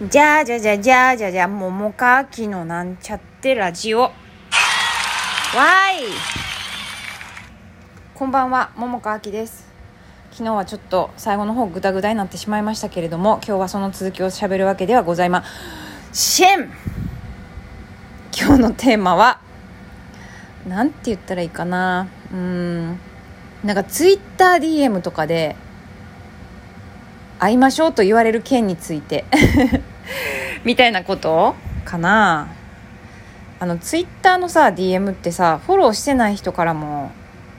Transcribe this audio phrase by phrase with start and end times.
[0.00, 4.00] じゃじゃじゃじゃじゃじゃ桃かきのなんちゃってラジオ。
[4.00, 4.12] わーい。
[8.14, 9.70] こんばんは桃かきです。
[10.32, 15.44] 昨日はちょっと最後の方グダグダになってしまいましたけれども今日はその続きをしゃべるわけではございま
[16.10, 16.70] せん。
[18.36, 19.40] 今日のテーマは
[20.66, 22.08] なんて言ったらいいかな。
[22.32, 22.98] うん。
[23.62, 25.54] なんかツイッター DM とかで
[27.42, 29.24] 会いましょうと言われる件について。
[30.62, 32.46] みたいなことかな。
[33.58, 37.10] あのツイッターのさ DM ってさフォローしてない人からも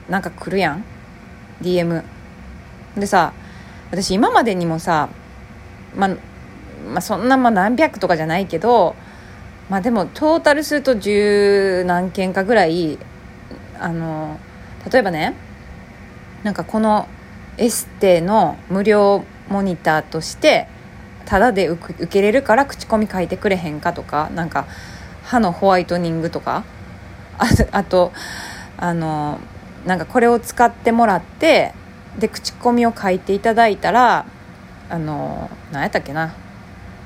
[0.08, 0.84] なんか来るやん。
[1.60, 2.02] DM
[2.96, 3.34] でさ
[3.90, 5.10] 私今までにもさ
[5.94, 6.10] まあ、
[6.90, 8.96] まあ、そんなま何百とかじゃないけど
[9.68, 12.98] まあでもトータルすると十何件かぐらい
[13.78, 14.40] あの
[14.90, 15.34] 例えばね
[16.42, 17.06] なんかこの
[17.58, 20.68] エステの無料モニターとして
[21.26, 24.66] タダで受けれるから口コミ書いてくれへんかとかなんか
[25.24, 26.64] 歯のホワイトニングとか
[27.72, 28.12] あと
[28.76, 29.40] あの
[29.86, 31.72] なんかこれを使ってもらって
[32.18, 34.26] で口コミを書いていただいたら
[34.88, 36.34] あの何やったっけな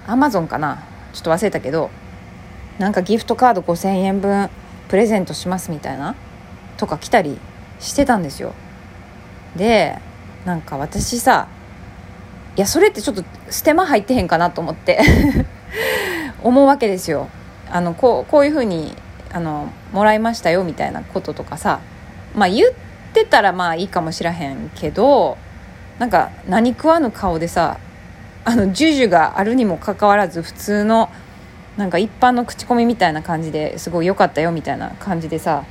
[0.06, 1.90] アマゾンかなちょっと忘れたけど
[2.78, 4.50] なんかギフトカード5000円分
[4.88, 6.14] プレゼントしますみたいな
[6.76, 7.38] とか来たり
[7.80, 8.54] してたんですよ。
[9.56, 9.98] で
[10.44, 11.48] なんか私さ
[12.58, 14.98] いやそれってちょっとステマ入ってへんかなと思って。
[16.42, 17.28] 思うわけですよ。
[17.70, 18.96] あのこうこういうふうに
[19.32, 21.78] あのもらいましたよみたいなこととかさ。
[22.34, 22.70] まあ言っ
[23.12, 25.38] てたらまあいいかもしらへんけど
[26.00, 27.78] なんか何食わぬ顔でさ
[28.44, 31.10] あのジュジュがあるにもかかわらず普通の
[31.76, 35.62] なんか一般の口コミみたいな感じですごい良かったよみたいな感じでさ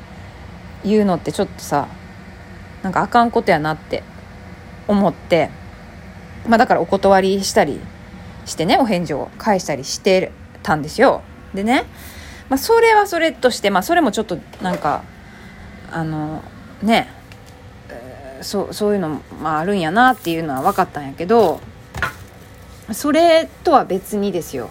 [0.83, 1.87] 言うのってちょっとさ
[2.81, 4.03] なんかあかんことやなって
[4.87, 5.49] 思って。
[6.47, 7.79] まあ、だからお断りしたり
[8.45, 10.31] してねお返事を返したりして
[10.63, 11.21] たんですよ。
[11.53, 11.85] でね、
[12.49, 15.03] まあ、それはそれとして、まあ、それもちょっとなんか
[15.91, 16.43] あの
[16.81, 17.09] ね
[18.41, 21.59] そうそういうの、まあ、あるんやなっていうのは分かったんやけど
[22.91, 24.69] それとは別にですよ。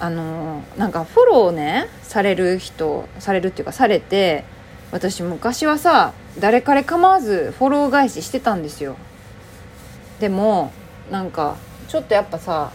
[0.00, 4.44] あのなんかフォローねされる人されるっていうかされて
[4.92, 8.96] 私昔はさ誰彼構わずフォロー返ししてたんですよ。
[10.18, 10.72] でも
[11.10, 11.56] なんか
[11.88, 12.72] ちょっとやっぱさ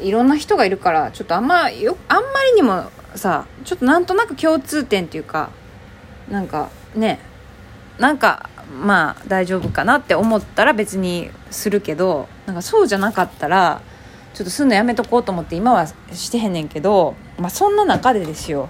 [0.00, 2.84] いろんな人がいるからちょっとあんまよあんまりにも
[3.14, 5.50] さちょっとなんとなく共通点っていうか
[6.28, 7.18] なんかね
[7.98, 8.48] なんか
[8.84, 13.82] まあ大丈夫かなって思ったら別にするけどなんかそうじゃなかったら
[14.32, 18.68] ちょっとすんのやめとこうと思って今はしてへんねんけど、まあ、そんな中でですよ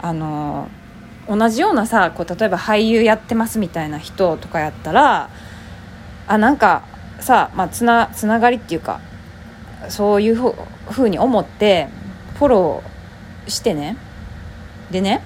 [0.00, 0.68] あの
[1.28, 5.30] 同じようなさこう例えば俳優やってますみたいな人とかやったら
[6.26, 6.84] あなんか
[7.20, 9.00] さ、まあ、つなつながりっていうか
[9.88, 10.54] そういうふ
[10.90, 11.88] ふうに思って
[12.38, 13.96] フォローしてね。
[14.90, 15.22] でね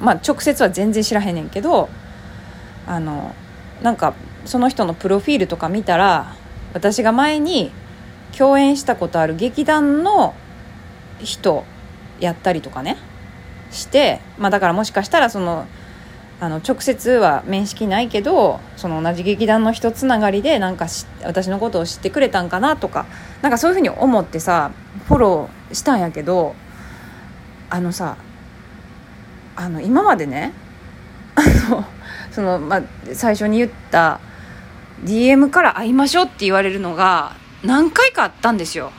[0.00, 1.88] まあ直接は全然知らへんねんけど
[2.86, 3.34] あの
[3.82, 4.14] なんか
[4.44, 6.34] その人のプロフィールとか見たら
[6.72, 7.70] 私が前に
[8.36, 10.34] 共演したことある劇団の
[11.22, 11.64] 人
[12.18, 12.96] やったりとかね
[13.70, 15.66] してまあだからもしかしたらその
[16.44, 20.88] あの直接は面識ないけどその同じ劇団の人つながりでなんか
[21.22, 23.06] 私のことを知ってくれたんかなとか
[23.40, 24.70] なんかそういうふうに思ってさ
[25.06, 26.54] フォローしたんやけど
[27.70, 28.18] あのさ
[29.56, 30.52] あの今までね
[31.34, 31.84] あの
[32.30, 32.82] その、まあ、
[33.14, 34.20] 最初に言った
[35.02, 38.92] DM から会いましょうって言われるのが何回かあったんですよ。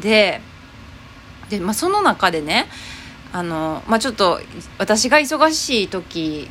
[0.00, 0.40] で
[1.50, 2.66] で、まあ、その中でね
[3.36, 4.40] あの、まあ、ちょっと
[4.78, 6.48] 私が忙しい時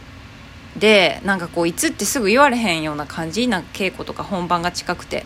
[0.77, 5.25] でなんかこういつってすぐ言われへんような感じな稽古とか本番が近くて。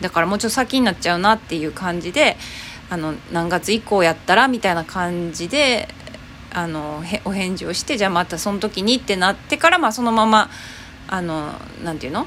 [0.00, 2.36] だからもうちょっと先になっちゃうなっていう感じで
[2.90, 5.88] あの何月以降やったらみたいな感じで
[6.52, 10.50] あのお返事をしてじゃあまたその時にってなってから、まあ、そのまま
[11.08, 11.52] あの
[11.84, 12.26] なていうの？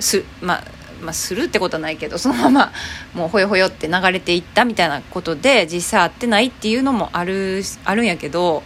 [0.00, 0.64] す,、まあ、
[1.04, 2.72] まあ、するってことはないけどそのまま
[3.14, 8.62] もうほよほよって流れていったみたいなことで実際会ってないっていうのもあるあるんやけど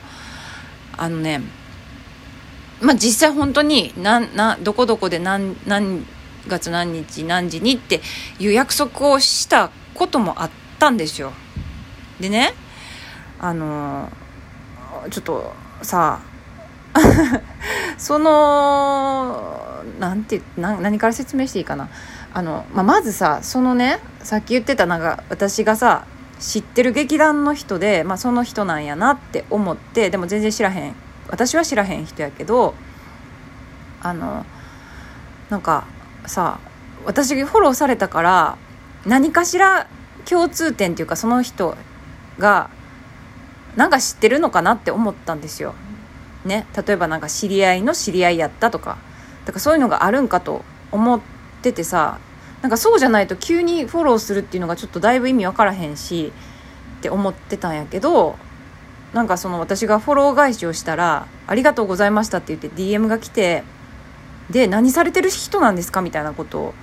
[0.97, 1.43] あのね
[2.81, 6.07] まあ実際本当にななどこどこで何何
[6.47, 8.01] 月何日何時にって
[8.39, 11.33] いう約束をしたこともあったんですよ。
[12.21, 12.55] でね
[13.39, 14.11] あの
[15.11, 15.53] ちょっと
[15.83, 16.21] さ
[17.97, 21.89] そのなんてな何から説明していいかな
[22.35, 26.07] あの、まあ、まずさそのねさっき言ってたなんか私がさ
[26.39, 30.95] 知ってる劇団の人で、まあ、その人なんやなって思ってでも全然知らへん
[31.29, 32.75] 私は知らへん人やけど
[34.01, 34.47] あの
[35.51, 35.87] なんか
[36.27, 36.61] さ
[37.05, 38.59] 私フォローされたから
[39.07, 39.89] 何かしら
[40.29, 41.77] 共通点っていうかその人
[42.39, 42.71] が
[43.77, 45.75] なんか知ってるのかなって思ったんですよ。
[46.45, 48.97] ね、例えばなんか知り合いの知り合いやったとか
[49.45, 51.21] だからそういうのがあるんかと思っ
[51.71, 52.19] ってさ
[52.63, 56.33] なんかそうじゃないと急にフォローするっていうのがちょっとだいぶ意味わからへんし
[56.99, 58.37] って思ってたんやけど
[59.13, 63.65] なんかその私がフォロー返しをしたら「ありがとうございました」って言って DM が来て
[64.51, 66.01] で何されてる人なんですか？
[66.03, 66.75] みたいなこと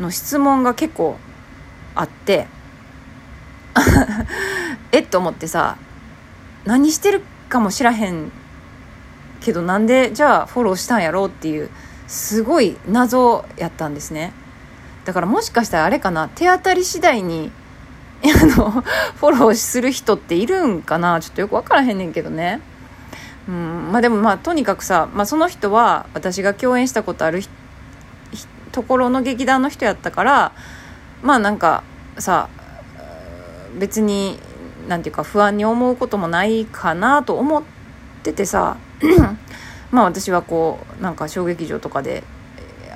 [0.00, 1.16] の質問が結構
[1.94, 2.46] あって
[4.92, 5.76] えっと思ってさ
[6.64, 8.30] 何してるかもしらへん
[9.40, 11.26] けどなんでじゃあフォローしたんやろ？
[11.26, 11.70] うっていう
[12.06, 14.32] すごい謎やったんですね。
[15.04, 17.52] だからもしかしたらあれかな手当たり次第に
[18.24, 22.60] あのフォローする人っているんかなちょっとよく分からへんねんけどね。
[23.48, 27.42] うんまあでもまあとにかくさ、まあ、その人は私が共演したことある
[28.72, 30.52] ところの劇団の人やったから
[31.22, 31.84] まあなんか
[32.18, 32.48] さ
[33.78, 34.40] 別に
[34.88, 37.62] なんていうか不安に思うこともないかなと思っ
[38.22, 38.76] ててさ
[39.90, 42.24] まあ私はこうなんか小劇場とかで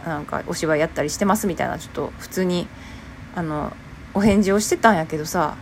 [0.05, 2.67] なんかお芝居やったりしてますみたいなちょっと普通に
[3.35, 3.73] あの
[4.15, 5.57] お返事をしてたんやけどさ、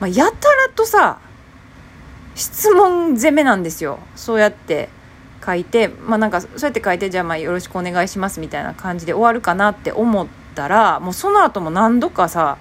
[0.00, 1.20] まあ、やたらとさ
[2.34, 3.98] 質問攻めなんですよ。
[4.16, 4.88] そうやって
[5.44, 12.58] 書いてまあなんかそうやって書いてじゃあまあよろしくお願いしますみたいな感じで終わるかなって思ったらもうその後も何度かさ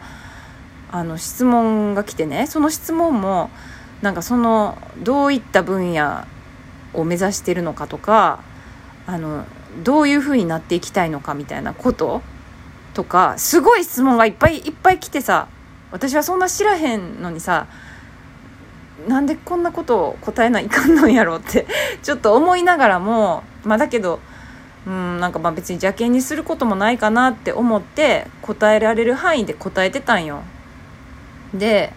[0.91, 2.47] あの質問が来てね。
[2.47, 3.49] その質問も
[4.01, 6.25] なんかそのどういった分野
[6.93, 8.43] を目指してるのかとか
[9.07, 9.45] あの
[9.83, 12.21] どういう風になっていきたいのかみたいなこと
[12.93, 15.47] とかすごい質問がいっぱいいっぱい来てさ
[15.91, 17.67] 私はそんな知らへんのにさ
[19.07, 21.65] なんでこんなことを答えないかんのやろうって
[22.03, 24.19] ちょっと思いながらもまあだけど
[24.85, 30.41] うんなんかまあ別に邪険にすることもないかなって思って答えられる範囲で答えてたんよ。
[31.53, 31.93] で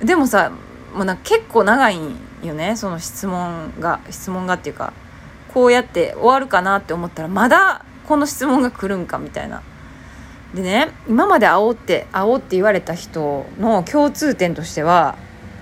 [0.00, 0.50] でもさ
[0.94, 4.92] もうな結構長いんよねその質問が質問がっていうか
[5.52, 9.62] こうやって終わるかなって思ったらまだこの質問が来るんかみたいな。
[10.54, 15.16] でね今まで会おって会おって言われた人の共通点としては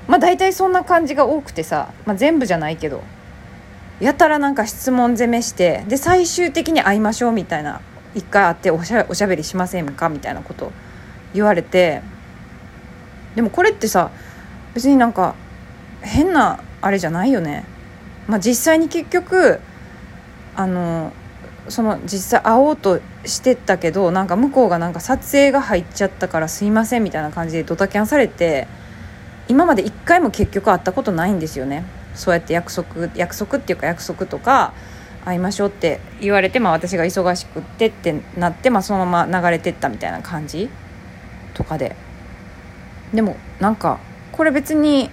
[0.08, 3.04] まあ大体そんな感じが多くてさ、まあ、全部じゃないけど
[4.00, 7.80] やたらなんか質問攻めしてで最終的に会いましょうみたいな
[8.16, 10.72] 一回会っておしゃおしゃべりしませんかみたいなこと
[11.34, 12.02] 言われて
[13.36, 14.10] でもこれってさ
[14.74, 15.36] 別になんか
[16.00, 17.64] 変なあれじゃないよね。
[18.26, 19.60] まあ、実際に結局
[20.54, 21.12] あの
[21.68, 28.66] その実際会おうとしてたけどなんか向こうがなんか撮影が入っちゃったからすいませんみたいな感じでドタキャンされて
[29.48, 31.84] 今まで一回も結局会ったことないんですよね
[32.14, 34.74] そうやって約束約束っていうか約束とか
[35.24, 40.70] 会いましょうって言われて、まあ、私が忙しくってってなって、まあ、そのまま流れてったみたいな感じ
[41.54, 41.94] とかで
[43.12, 43.98] でもなんか
[44.32, 45.10] これ別に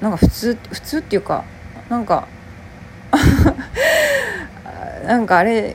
[0.00, 1.44] なんか普通普通っていうか
[1.88, 2.28] なんか
[5.06, 5.74] なんかあれ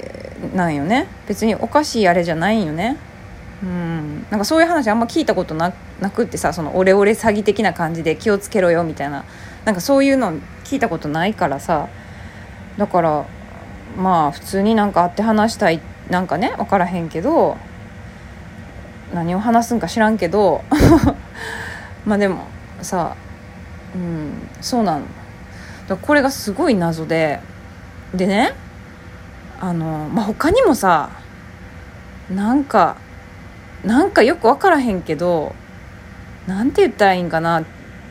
[0.56, 1.08] なんよね。
[1.28, 2.98] 別におかしいあれじゃないんよね。
[3.64, 4.26] うん。
[4.30, 5.72] なんかそういう話あんま聞いたことな
[6.14, 9.24] くってさそのオレオレ詐欺的な感じで気をつけろよみたいな。
[9.66, 10.34] なんかそういうの
[10.64, 11.88] 聞いたことないからさ。
[12.78, 13.26] だから
[13.98, 15.80] まあ普通になんか会って話したい
[16.10, 17.58] なんかね分からへんけど
[19.14, 20.64] 何を話すんか知らんけど。
[22.06, 22.48] まあでも
[22.82, 23.16] さ
[23.96, 25.06] うんそうなの。
[25.98, 27.40] これがすごい謎で。
[28.14, 28.54] でね
[29.60, 31.10] あの、まあ、他にもさ
[32.30, 32.98] なんか
[33.86, 35.56] なんかよく分からへんけど
[36.48, 37.64] なんて言ったらいいんかな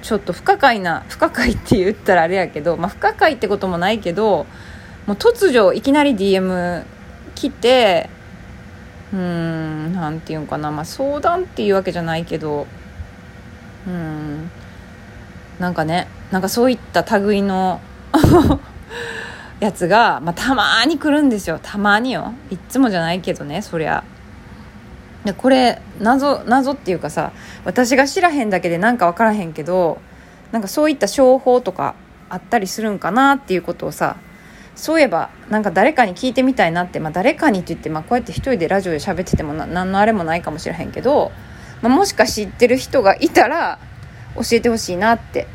[0.02, 4.46] ちょっと不可解な不可解 って言ったらあれやけど、まあ、不可解ってこともないけど
[5.06, 6.84] もう突如いきなり DM
[7.34, 8.08] 来て
[9.12, 12.66] うんなんていうんかな、まあ、相談っていうわけじゃないけど
[13.86, 14.50] うん。
[15.60, 17.80] なんかねなんかそういった類の
[19.60, 21.60] やつが、まあ、たまに来るんですよ。
[21.62, 22.32] たまによ。
[22.50, 24.02] いっつもじゃないけどねそりゃ。
[25.24, 27.32] でこれ謎謎っていうかさ
[27.66, 30.00] 私が知らへんだけでなんか分からへんけど
[30.50, 31.94] なんかそういった商法とか
[32.30, 34.16] あったりするんかなっていうことをさ
[34.76, 41.32] そういえばなんか誰かに聞いてみたいなって、まあ、誰かにって言って、まあ、こうやって一人でラジオで喋ってても何のあれもないかもしれへんけど、
[41.82, 43.78] まあ、もしか知ってる人がいたら
[44.36, 45.46] 教えてほしいなって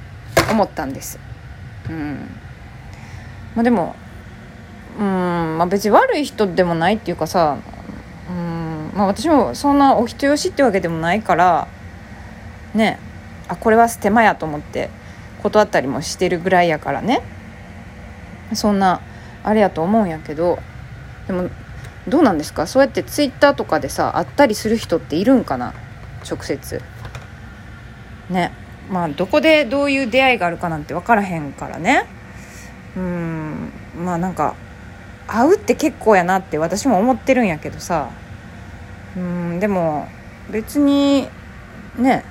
[0.51, 1.20] 思ったんです。
[1.89, 2.29] うん。
[3.55, 3.96] まあ、でも
[5.00, 7.58] うん、まあ、別に悪い人でもないっていうかさ
[8.29, 11.67] うんまあ私もそんなお人よしってわけでもないから
[12.74, 13.00] ね
[13.48, 14.89] あこれはステマやと思って
[15.44, 17.22] 断ったりもしてるぐらいやからね。
[18.53, 19.01] そんな
[19.44, 20.60] あれやと思うんやけど
[21.27, 21.50] でも
[22.08, 22.67] どうなんですか？
[22.67, 25.74] そうやってツイッターとかでさ会ったりする人っているんかな？
[26.29, 26.82] 直接。
[28.29, 28.51] ね。
[28.89, 32.06] まあどこでどういう出会いがあるかなんて分からへんからね。
[32.96, 33.72] うん。
[33.98, 34.56] まあなんか
[35.27, 38.10] 会うって結構やなって私も思ってるんやけどさ。
[39.15, 40.08] うんでも
[40.50, 41.27] 別に
[41.98, 42.24] ね。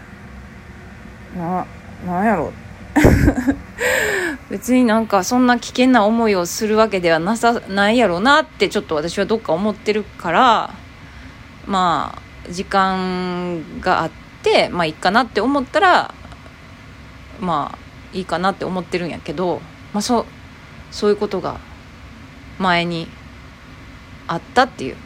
[1.37, 1.67] な
[2.07, 2.53] なんやろ。
[4.51, 10.71] 別になんかそんな危険な思いをするわけではなさないやろうなってちょっと私はどっか思ってるから
[11.67, 14.11] まあ時間があっ
[14.43, 16.15] てまあいいかなって思ったら
[17.41, 19.61] まあいいかなって思ってるんやけど、
[19.93, 20.27] まあ、そう
[20.91, 21.59] そういうことが
[22.59, 23.09] 前に
[24.27, 24.97] あったっていう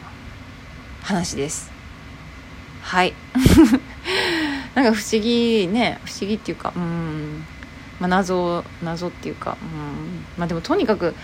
[1.01, 1.71] 話です。
[2.81, 3.13] はい。
[4.75, 7.45] なんか不思議ね不思議っていうかうん。
[7.99, 10.25] まあ、謎謎っていうか、うん。
[10.37, 11.15] まあ、でもとにかく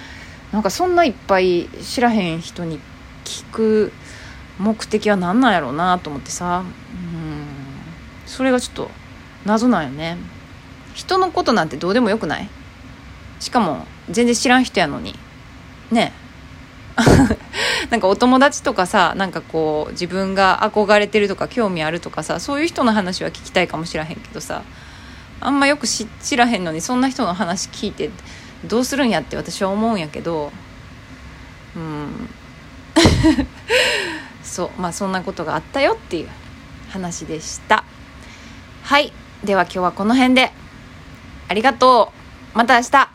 [0.51, 2.79] なんかそんないっぱい知らへん人に
[3.23, 3.93] 聞く
[4.59, 7.45] 目的は何なんやろうなと思ってさ、うん、
[8.25, 8.91] それがちょっと
[9.45, 10.17] 謎なんよね。
[10.95, 12.49] 人のことなんてどうでもよくない？
[13.39, 15.13] しかも全然知らん人やのに。
[15.91, 16.11] ね。
[17.91, 24.61] なんかお友達とかさなんかこう自分が憧れてるとか興味あるとかさそういう人の話は聞きたいかもしらへんけどさ
[25.41, 28.09] あんまよく知らへんのにそんな人の話聞いて
[28.63, 30.53] どうするんやって私は思うんやけど
[31.75, 32.29] うん。
[34.41, 36.29] そうまあそんなことがあったよっていう
[36.91, 37.83] 話でした。
[38.83, 39.11] はい。
[39.43, 40.53] では今日はこの辺で。
[41.47, 42.11] ありがと
[42.53, 42.57] う。
[42.57, 43.14] また明日。